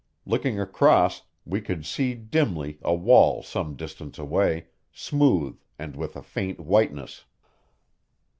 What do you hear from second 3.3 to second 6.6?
some distance away, smooth and with a faint